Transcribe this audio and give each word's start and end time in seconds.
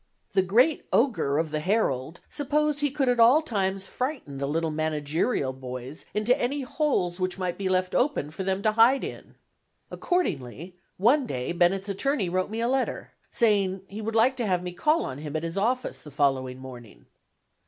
The 0.33 0.41
great 0.41 0.83
Ogre 0.91 1.37
of 1.37 1.51
the 1.51 1.59
Herald 1.59 2.21
supposed 2.27 2.79
he 2.79 2.89
could 2.89 3.07
at 3.07 3.19
all 3.19 3.43
times 3.43 3.85
frighten 3.85 4.39
the 4.39 4.47
little 4.47 4.71
managerial 4.71 5.53
boys 5.53 6.05
into 6.15 6.35
any 6.41 6.61
holes 6.63 7.19
which 7.19 7.37
might 7.37 7.55
be 7.55 7.69
left 7.69 7.93
open 7.93 8.31
for 8.31 8.43
them 8.43 8.63
to 8.63 8.71
hide 8.71 9.03
in. 9.03 9.35
Accordingly, 9.91 10.75
one 10.97 11.27
day 11.27 11.51
Bennett's 11.51 11.87
attorney 11.87 12.29
wrote 12.29 12.49
me 12.49 12.61
a 12.61 12.67
letter, 12.67 13.11
saying 13.29 13.73
that 13.81 13.91
he 13.91 14.01
would 14.01 14.15
like 14.15 14.35
to 14.37 14.47
have 14.47 14.63
me 14.63 14.71
call 14.71 15.05
on 15.05 15.19
him 15.19 15.35
at 15.35 15.43
his 15.43 15.55
office 15.55 16.01
the 16.01 16.09
following 16.09 16.57
morning. 16.57 17.05